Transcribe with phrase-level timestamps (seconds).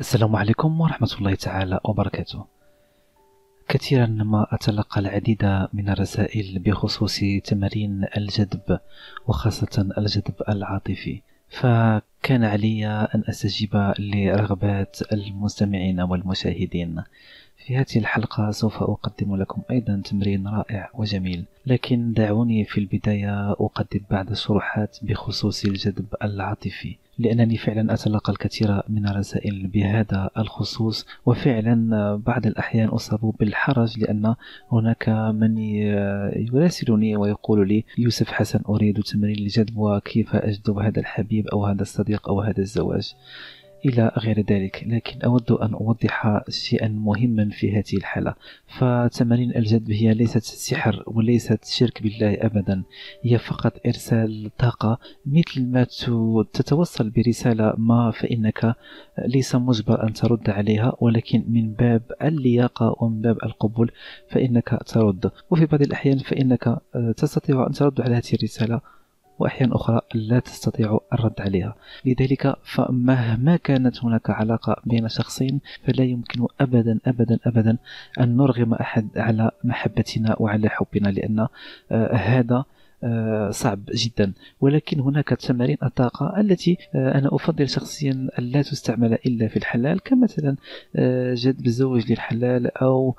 [0.00, 2.44] السلام عليكم ورحمة الله تعالى وبركاته.
[3.68, 8.80] كثيرا ما أتلقى العديد من الرسائل بخصوص تمارين الجذب
[9.26, 11.22] وخاصة الجذب العاطفي.
[11.48, 17.02] فكان علي أن أستجيب لرغبات المستمعين والمشاهدين.
[17.56, 24.00] في هذه الحلقة سوف أقدم لكم أيضا تمرين رائع وجميل لكن دعوني في البداية أقدم
[24.10, 32.46] بعض الشروحات بخصوص الجذب العاطفي لأنني فعلا أتلقى الكثير من الرسائل بهذا الخصوص وفعلا بعض
[32.46, 34.34] الأحيان أصاب بالحرج لأن
[34.72, 41.66] هناك من يراسلني ويقول لي يوسف حسن أريد تمرين الجذب وكيف أجذب هذا الحبيب أو
[41.66, 43.14] هذا الصديق أو هذا الزواج؟
[43.84, 48.34] إلى غير ذلك لكن أود أن أوضح شيئا مهما في هذه الحالة.
[48.66, 52.82] فتمارين الجذب هي ليست سحر وليست شرك بالله أبدا
[53.22, 54.98] هي فقط إرسال طاقة.
[55.26, 55.86] مثل ما
[56.52, 58.74] تتوصل برسالة ما فإنك
[59.18, 63.90] ليس مجبر أن ترد عليها ولكن من باب اللياقة ومن باب القبول
[64.28, 65.30] فإنك ترد.
[65.50, 66.78] وفي بعض الأحيان فإنك
[67.16, 68.80] تستطيع أن ترد على هذه الرسالة.
[69.38, 71.74] وأحيانا أخرى لا تستطيع الرد عليها.
[72.04, 77.76] لذلك فمهما كانت هناك علاقة بين شخصين فلا يمكن أبدا أبدا أبدا
[78.20, 81.46] أن نرغم أحد على محبتنا وعلى حبنا لأن
[81.92, 82.64] آه، هذا
[83.50, 84.32] صعب جدا.
[84.60, 90.56] ولكن هناك تمارين الطاقة التي آه، أنا أفضل شخصيا لا تستعمل إلا في الحلال كمثلا
[90.96, 93.14] آه، جذب الزوج للحلال أو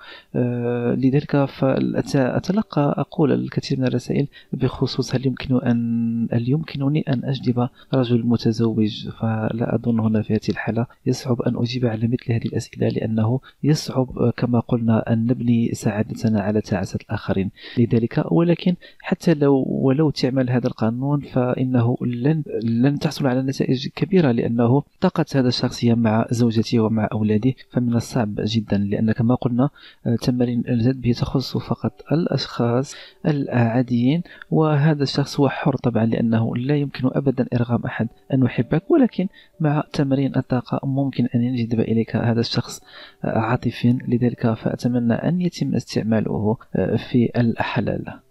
[0.95, 8.25] لذلك فأتلقى أقول الكثير من الرسائل بخصوص هل يمكن أن هل يمكنني أن أجذب رجل
[8.25, 13.39] متزوج؟ فلا أظن هنا في هذه الحالة يصعب أن أجيب على مثل هذه الأسئلة لأنه
[13.63, 17.51] يصعب كما قلنا أن نبني سعادتنا على تعاسة الآخرين.
[17.77, 24.31] لذلك ولكن حتى لو ولو تعمل هذا القانون فإنه لن لن تحصل على نتائج كبيرة
[24.31, 29.69] لأنه طاقة هذا الشخص هي مع زوجته ومع أولاده فمن الصعب جدا لأن كما قلنا
[30.05, 32.95] آه، تمارين الجذب هي تخص فقط الأشخاص
[33.25, 39.27] العاديين وهذا الشخص هو حر طبعا لأنه لا يمكن أبدا إرغام أحد أن يحبك ولكن
[39.59, 42.81] مع تمارين الطاقة ممكن أن ينجذب إليك هذا الشخص
[43.25, 43.97] آه، عاطفيا.
[44.07, 48.26] لذلك فأتمنى أن يتم استعماله آه، في الحلال.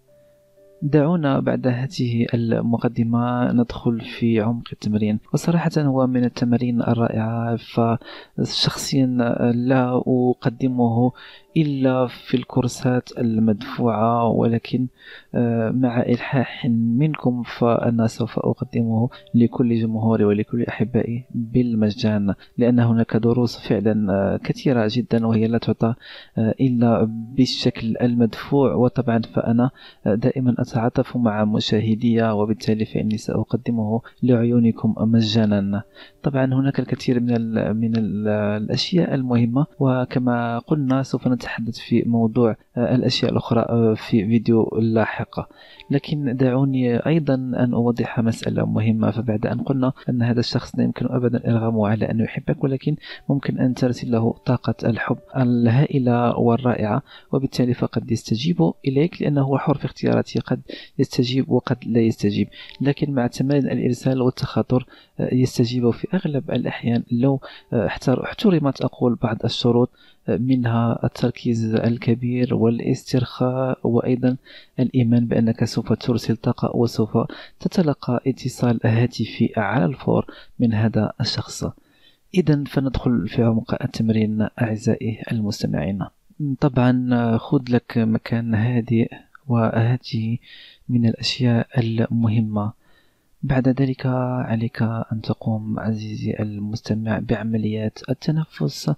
[0.82, 5.18] دعونا بعد هذه المقدمة ندخل في عمق التمرين.
[5.34, 9.06] وصراحة هو من التمارين الرائعة فشخصيا
[9.54, 11.12] لا أقدمه
[11.56, 14.86] إلا في الكورسات المدفوعة ولكن
[15.34, 23.68] آه، مع إلحاح منكم فأنا سوف أقدمه لكل جمهوري ولكل أحبائي بالمجان لأن هناك دروس
[23.68, 25.94] فعلا آه، كثيرة جدا وهي لا تعطى
[26.38, 27.04] آه، إلا
[27.36, 28.74] بالشكل المدفوع.
[28.74, 29.70] وطبعا فأنا
[30.06, 35.82] دائما أتعاطف مع مشاهدي وبالتالي فإني سأقدمه لعيونكم مجانا.
[36.22, 38.28] طبعا هناك الكثير من ال من ال
[38.62, 45.48] الأشياء المهمة وكما قلنا سوف نتحدث في موضوع الأشياء الأخرى في فيديو لاحق.
[45.90, 51.06] لكن دعوني أيضا أن أوضح مسألة مهمة فبعد أن قلنا أن هذا الشخص لا يمكن
[51.10, 52.96] أبدا إرغامه على أن يحبك ولكن
[53.28, 57.02] ممكن أن ترسل له طاقة الحب الهائلة والرائعة
[57.32, 60.40] وبالتالي فقد يستجيب إليك لأنه حر في اختياراته
[60.98, 62.48] يستجيب وقد لا يستجيب.
[62.80, 64.86] لكن مع تمارين الإرسال والتخاطر
[65.20, 67.40] يستجيب في أغلب الأحيان لو
[67.72, 69.90] احترمت أقول بعض الشروط
[70.28, 74.36] منها التركيز الكبير والاسترخاء وأيضا
[74.80, 77.18] الإيمان بأنك سوف ترسل طاقة وسوف
[77.60, 80.26] تتلقى اتصال هاتفي على الفور
[80.58, 81.64] من هذا الشخص.
[82.34, 86.04] إذا فندخل في عمق التمرين أعزائي المستمعين.
[86.60, 89.08] طبعا خذ لك مكان هادئ.
[89.48, 90.38] وهذه
[90.88, 92.72] من الأشياء المهمة.
[93.42, 98.92] بعد ذلك عليك أن تقوم عزيزي المستمع بعمليات التنفس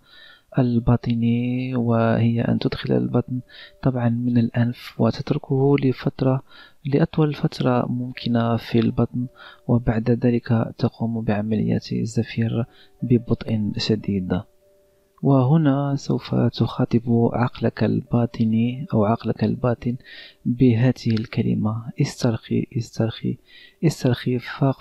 [0.58, 3.40] الباطني وهي أن تدخل البطن
[3.82, 6.42] طبعا من الأنف وتتركه لفترة
[6.84, 9.26] لأطول فترة ممكنة في البطن.
[9.68, 12.64] وبعد ذلك تقوم بعمليات الزفير
[13.02, 14.40] ببطء شديد.
[15.22, 19.96] وهنا سوف تخاطب عقلك الباطني أو عقلك الباطن
[20.46, 21.82] بهذه الكلمة.
[22.00, 23.36] استرخي استرخي
[23.84, 24.38] استرخي.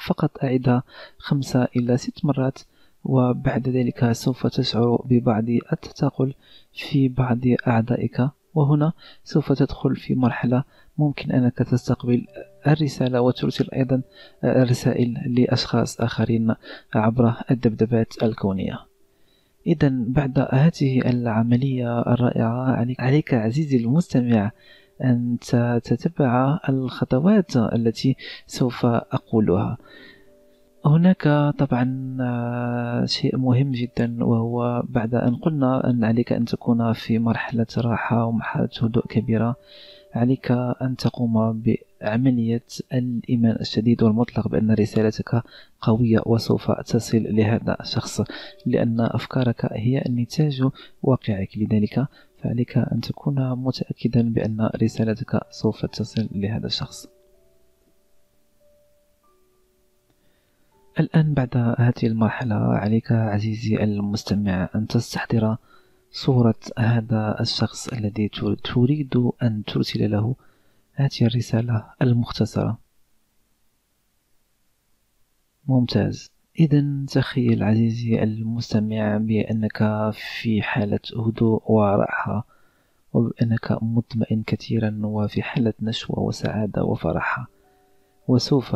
[0.08, 0.84] فقط أعدها
[1.18, 2.60] خمسة إلى ست مرات
[3.04, 6.34] وبعد ذلك سوف تشعر ببعض التثاقل
[6.74, 8.30] في بعض أعضائك.
[8.56, 8.94] وهنا
[9.24, 10.64] سوف تدخل في مرحلة
[10.98, 12.26] ممكن أنك تستقبل
[12.68, 14.02] الرسالة وترسل أيضا
[14.46, 16.56] رسائل لأشخاص آخرين
[16.94, 18.80] عبر الدبدبات الكونية.
[19.68, 24.52] إذا بعد هذه العملية الرائعة عليك عزيزي المستمع
[25.04, 25.38] أن
[25.84, 28.16] تتبع الخطوات التي
[28.48, 29.78] سوف أقولها.
[30.86, 37.20] هناك طبعا آه، شيء مهم جدا وهو بعد أن قلنا أن عليك أن تكون في
[37.20, 39.56] مرحلة راحة ومرحلة هدوء كبيرة
[40.16, 41.62] عليك أن تقوم
[42.02, 42.64] بعملية
[42.94, 45.44] الإيمان الشديد والمطلق بأن رسالتك
[45.82, 48.22] قوية وسوف تصل لهذا الشخص
[48.66, 50.70] لأن أفكارك هي النتاج
[51.04, 51.58] واقعك.
[51.58, 52.08] لذلك
[52.44, 57.08] فعليك أن تكون متأكدا بأن رسالتك سوف تصل لهذا الشخص.
[61.00, 65.58] الآن بعد هذه المرحلة عليك عزيزي المستمع أن تستحضر
[66.12, 68.30] صورة هذا الشخص الذي
[68.64, 70.36] تريد أن ترسل له
[71.00, 72.78] هذه الرسالة المختصرة.
[75.68, 76.32] ممتاز.
[76.60, 82.48] إذا تخيل عزيزي المستمع بأنك في حالة هدوء وراحة
[83.14, 87.46] وبأنك مطمئن كثيرا وفي حالة نشوة وسعادة وفرح
[88.28, 88.76] وسوف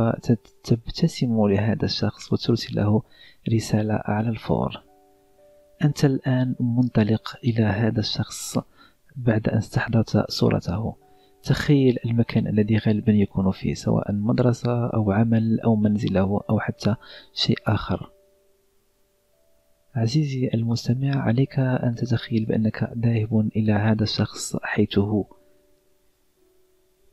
[0.63, 3.03] تبتسم لهذا الشخص وترسل له
[3.53, 4.81] رسالة على الفور.
[5.83, 8.57] أنت الآن منطلق إلى هذا الشخص
[9.15, 11.00] بعد أن استحضرت صورته.
[11.43, 16.95] تخيل المكان الذي غالبا يكون فيه سواء مدرسة أو عمل أو منزله أو حتى
[17.33, 18.11] شيء آخر.
[19.95, 25.25] عزيزي المستمع عليك أن تتخيل بأنك ذاهب إلى هذا الشخص حيث هو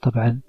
[0.02, 0.40] طبعا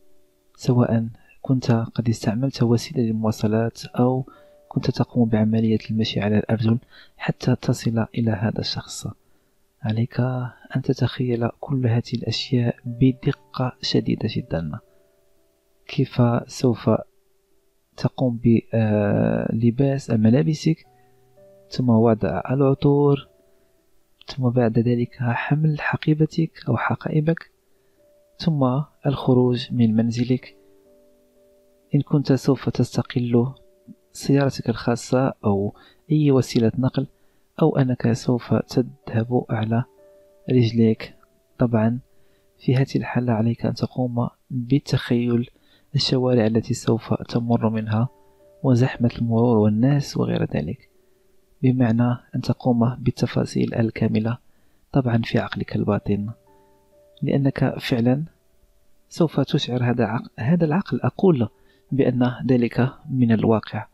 [0.56, 1.08] سواء
[1.42, 4.26] كنت قد استعملت وسيلة للمواصلات أو
[4.68, 6.78] كنت تقوم بعملية المشي على الأرجل
[7.18, 9.08] حتى تصل إلى هذا الشخص.
[9.82, 10.20] عليك
[10.76, 14.80] أن تتخيل كل هذه الأشياء بدقة شديدة جدا.
[15.88, 16.90] كيف سوف
[17.98, 20.86] تقوم بلباس ملابسك؟
[21.70, 23.28] ثم وضع العطور
[24.28, 27.52] ثم بعد ذلك حمل حقيبتك أو حقائبك
[28.38, 30.56] ثم الخروج من منزلك.
[31.96, 33.54] إن كنت سوف تستقل
[34.12, 35.76] سيارتك الخاصة أو
[36.12, 37.08] أي وسيلة نقل
[37.62, 39.84] أو أنك سوف تذهب على
[40.50, 41.16] رجليك.
[41.58, 42.00] طبعا
[42.58, 45.50] في هذه الحالة عليك أن تقوم بتخيل
[45.96, 48.10] الشوارع التي سوف تمر منها
[48.64, 50.90] وزحمة المرور والناس وغير ذلك.
[51.62, 54.38] بمعنى أن تقوم بالتفاصيل الكاملة
[54.92, 56.30] طبعا في عقلك الباطن.
[57.22, 58.24] لأنك فعلا
[59.10, 61.00] سوف تشعر هذا هذا العقل.
[61.02, 61.48] أقول
[61.92, 63.88] بأن ذلك من الواقع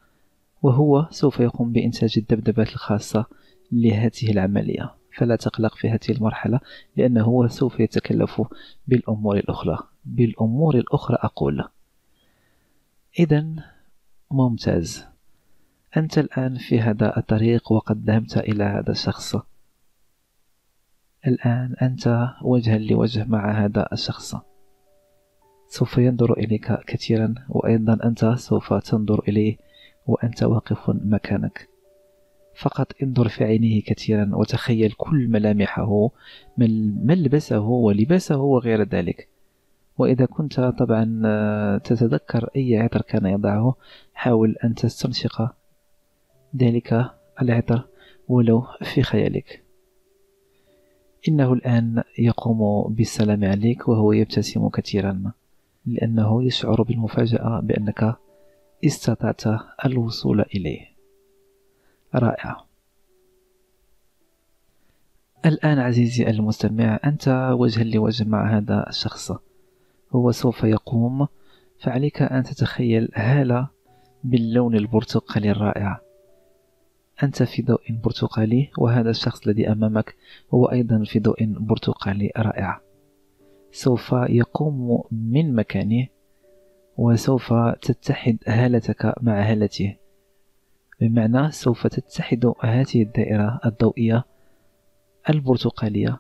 [0.62, 3.26] وهو سوف يقوم بإنتاج الدبدبات الخاصة
[3.72, 4.96] لهذه العملية.
[5.18, 6.60] فلا تقلق في هذه المرحلة
[6.98, 8.42] لأنه سوف يتكلف
[8.88, 9.78] بالأمور الأخرى.
[10.06, 11.64] بالأمور الأخرى أقول.
[13.20, 13.46] إذا
[14.32, 15.06] ممتاز.
[15.98, 19.36] أنت الآن في هذا الطريق وقد ذهبت إلى هذا الشخص.
[21.28, 24.36] الآن أنت وجها لوجه مع هذا الشخص.
[25.68, 29.58] سوف ينظر إليك كثيرا وأيضا أنت سوف تنظر إليه
[30.08, 31.75] وأنت واقف مكانك.
[32.56, 36.10] فقط انظر في عينيه كثيرا وتخيل كل ملامحه
[36.58, 39.30] ملبسه ولباسه وغير ذلك.
[39.98, 43.76] وإذا كنت طبعا آه، تتذكر أي عطر كان يضعه
[44.14, 45.56] حاول أن تستنشق
[46.58, 47.12] ذلك
[47.42, 47.88] العطر
[48.28, 49.64] ولو في خيالك.
[51.28, 55.32] إنه الآن يقوم بالسلام عليك وهو يبتسم كثيرا
[55.86, 58.16] لأنه يشعر بالمفاجأة بأنك
[58.86, 59.44] استطعت
[59.86, 60.95] الوصول إليه.
[62.16, 62.66] رائع
[65.46, 69.32] الآن عزيزي المستمع أنت وجها لوجه مع هذا الشخص.
[70.12, 71.28] هو سوف يقوم
[71.80, 73.68] فعليك أن تتخيل هالة
[74.24, 76.00] باللون البرتقالي الرائع.
[77.24, 80.16] أنت في ضوء برتقالي وهذا الشخص الذي أمامك
[80.54, 82.82] هو أيضا في ضوء برتقالي رائع.
[83.72, 86.08] سوف يقوم من مكانه
[86.98, 89.96] وسوف تتحد هالتك مع هالته.
[91.00, 94.26] بمعنى سوف تتحد هذه الدائرة الضوئية
[95.30, 96.18] البرتقالية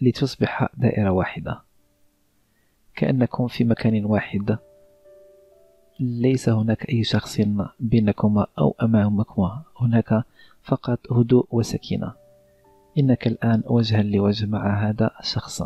[0.00, 1.62] لتصبح دائرة واحدة.
[2.94, 4.58] كأنكم في مكان واحد.
[6.00, 7.40] ليس هناك أي شخص
[7.80, 9.62] بينكما أو أمامكما.
[9.80, 10.24] هناك
[10.62, 12.12] فقط هدوء وسكينة.
[12.98, 15.62] إنك الآن وجها لوجه مع هذا الشخص.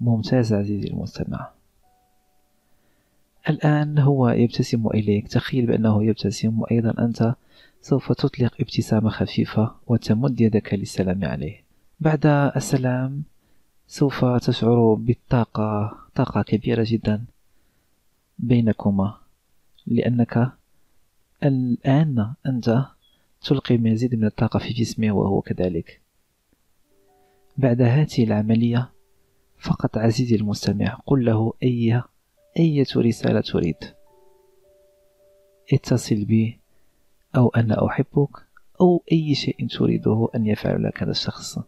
[0.00, 1.57] ممتاز عزيزي المستمع.
[3.48, 5.28] الآن هو يبتسم إليك.
[5.28, 7.34] تخيل بأنه يبتسم وأيضا أنت
[7.80, 11.64] سوف تطلق ابتسامة خفيفة وتمد يدك للسلام عليه.
[12.00, 12.26] بعد
[12.56, 13.22] السلام
[13.86, 17.24] سوف تشعر بالطاقة طاقة كبيرة جدا
[18.38, 19.14] بينكما
[19.86, 20.52] لأنك
[21.42, 22.84] الآن أنت
[23.42, 26.00] تلقي مزيد من الطاقة في جسمه وهو كذلك.
[27.58, 28.90] بعد هذه العملية
[29.58, 32.02] فقط عزيزي المستمع قل له أي
[32.58, 33.76] أية رسالة تريد.
[35.72, 36.60] اتصل بي
[37.36, 38.30] أو أنا أحبك
[38.80, 41.58] أو أي شيء تريده أن يفعل لك هذا الشخص.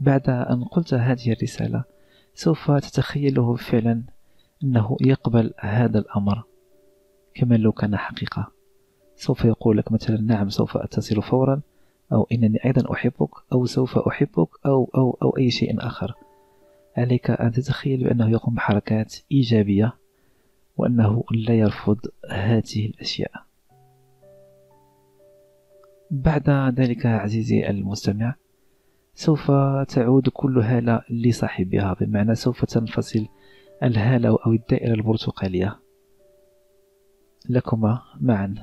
[0.00, 1.84] بعد أن قلت هذه الرسالة
[2.34, 4.02] سوف تتخيله فعلا
[4.62, 6.42] أنه يقبل هذا الأمر.
[7.34, 8.52] كما لو كان حقيقة.
[9.16, 11.60] سوف يقول لك مثلا نعم سوف أتصل فورا
[12.12, 16.14] أو إنني أيضا أحبك أو سوف أحبك أو, أو, أو أي شيء آخر.
[16.96, 19.96] عليك أن تتخيل بأنه يقوم بحركات إيجابية
[20.76, 21.98] وأنه لا يرفض
[22.30, 23.32] هذه الأشياء.
[26.10, 28.34] بعد ذلك عزيزي المستمع
[29.14, 29.50] سوف
[29.88, 33.26] تعود كل هالة لصاحبها بمعنى سوف تنفصل
[33.82, 35.78] الهالة أو الدائرة البرتقالية.
[37.48, 38.54] لكما معا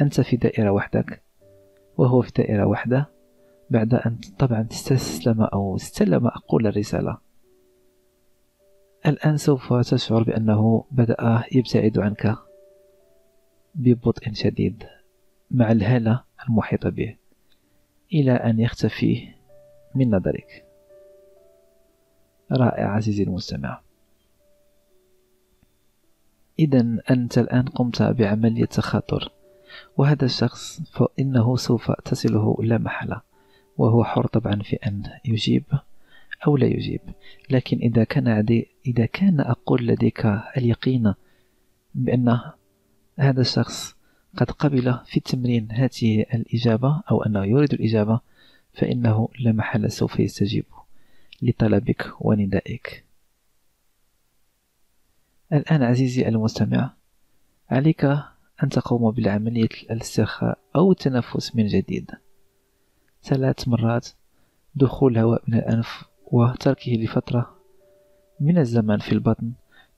[0.00, 1.22] أنت في دائرة وحدك
[1.96, 3.10] وهو في دائرة واحدة
[3.70, 7.27] بعد أن طبعا تستسلم أو استلم أقول الرسالة.
[9.06, 12.36] الآن سوف تشعر بأنه بدأ يبتعد عنك
[13.74, 14.84] ببطء شديد
[15.50, 17.16] مع الهالة المحيطة به
[18.12, 19.28] إلى أن يختفي
[19.94, 20.64] من نظرك.
[22.52, 23.80] رائع عزيزي المستمع.
[26.58, 29.32] إذا أنت الآن قمت بعملية تخاطر
[29.96, 33.20] وهذا الشخص فإنه سوف تصله لا محالة
[33.76, 35.64] وهو حر طبعا في أن يجيب
[36.46, 37.00] أو لا يجيب.
[37.50, 40.26] لكن إذا كان عدي إذا كان أقول لديك
[40.56, 41.14] اليقين
[41.94, 42.40] بأن
[43.18, 43.96] هذا الشخص
[44.36, 48.20] قد قبل في التمرين هذه الإجابة أو أنه يريد الإجابة
[48.72, 50.64] فإنه لا محل سوف يستجيب
[51.42, 53.04] لطلبك وندائك.
[55.52, 56.94] الآن عزيزي المستمع
[57.70, 58.04] عليك
[58.62, 62.10] أن تقوم بالعملية الاسترخاء أو التنفس من جديد.
[63.22, 64.08] ثلاث مرات
[64.74, 67.57] دخول هواء من الأنف وتركه لفترة
[68.40, 69.52] من الزمن في البطن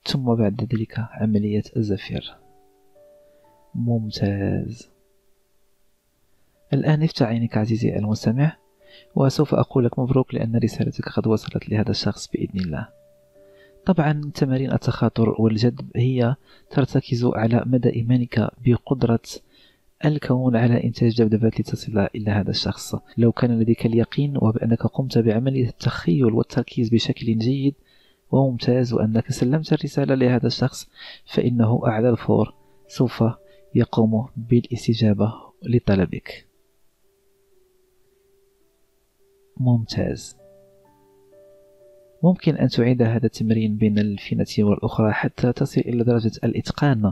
[0.05, 2.35] ثم بعد ذلك عملية الزفير.
[3.75, 4.89] ممتاز.
[6.73, 8.57] الآن افتح عينك عزيزي المستمع
[9.15, 12.87] وسوف أقول لك مبروك لأن رسالتك قد وصلت لهذا الشخص بإذن الله.
[13.85, 16.35] طبعا تمارين التخاطر والجذب هي
[16.69, 19.19] ترتكز على مدى إيمانك بقدرة
[20.05, 22.95] الكون على إنتاج ذبذبات لتصل إلى هذا الشخص.
[23.17, 27.75] لو كان لديك اليقين وبأنك قمت بعملية التخيل والتركيز بشكل جيد
[28.31, 30.89] وممتاز وأنك سلمت الرسالة لهذا الشخص
[31.25, 32.53] فإنه أعلى الفور
[32.87, 33.23] سوف
[33.75, 35.33] يقوم بالاستجابة
[35.63, 36.47] لطلبك.
[39.57, 40.37] ممتاز.
[42.23, 47.11] ممكن أن تعيد هذا التمرين بين الفينة والأخرى حتى تصل إلى درجة الإتقان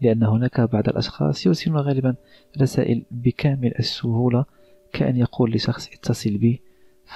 [0.00, 2.14] لأن هناك بعض الأشخاص يرسلون غالبا
[2.60, 4.44] رسائل بكامل السهولة
[4.92, 6.62] كأن يقول لشخص اتصل بي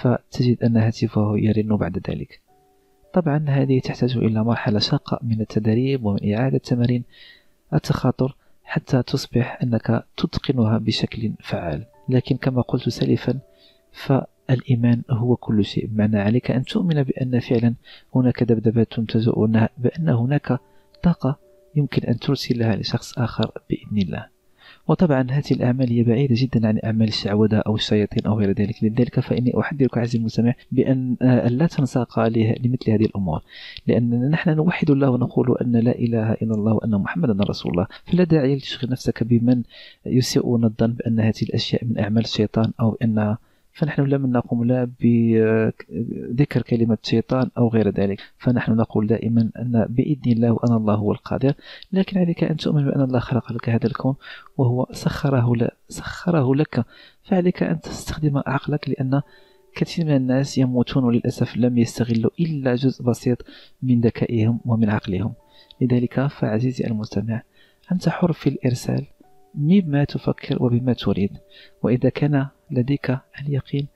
[0.01, 2.50] فتجد أن هاتفه يرن بعد ذلك.
[3.13, 7.05] طبعا هذه تحتاج إلى مرحلة شاقة من التدريب ومن إعادة تمارين
[7.75, 11.87] التخاطر حتى تصبح أنك تتقنها بشكل فعال.
[12.09, 13.39] لكن كما قلت سلفا
[13.93, 15.87] فالإيمان هو كل شيء.
[15.87, 17.75] بمعنى عليك أن تؤمن بأن فعلا
[18.15, 19.31] هناك دبدبات تنتج
[19.79, 20.59] بأن هناك
[21.03, 21.39] طاقة
[21.77, 24.27] يمكن أن ترسلها لشخص آخر بإذن الله.
[24.89, 28.85] وطبعا هذه الأعمال هي بعيدة جدا عن أعمال الشعوذة أو الشياطين أو غير ذلك.
[28.85, 31.17] لذلك فإني أحذرك عزيزي المستمع بأن
[31.51, 33.43] لا تنساق لمثل هذه الأمور.
[33.87, 37.87] لأننا نحن نوحد الله ونقول أن لا إله إلا الله وأن محمدا رسول الله.
[38.05, 39.63] فلا داعي لتشغل نفسك بمن
[40.07, 43.39] يسيئون الظن بأن هذه الأشياء من أعمال الشيطان أو أنها
[43.81, 48.21] فنحن لم نقم لا بذكر كلمة شيطان أو غير ذلك.
[48.39, 51.55] فنحن نقول دائما أن بإذن الله وأن الله هو القادر.
[51.93, 54.15] لكن عليك أن تؤمن بأن الله خلق لك هذا الكون
[54.57, 55.69] وهو سخره, ل...
[55.89, 56.85] سخره لك.
[57.23, 59.23] فعليك أن تستخدم عقلك لأن
[59.75, 63.39] كثير من الناس يموتون وللأسف لم يستغلوا إلا جزء بسيط
[63.83, 65.33] من ذكائهم ومن عقلهم.
[65.81, 67.43] لذلك فعزيزي المستمع
[67.93, 69.07] أنت حر في الإرسال
[69.55, 71.31] بما تفكر وبما تريد.
[71.83, 73.87] وإذا كان لديك اليقين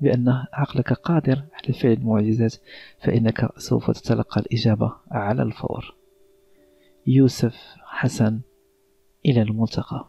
[0.00, 2.54] بأن عقلك قادر على فعل المعجزات
[2.98, 5.94] فإنك سوف تتلقى الإجابة على الفور.
[7.06, 8.40] يوسف حسن
[9.26, 10.02] إلى الملتقى.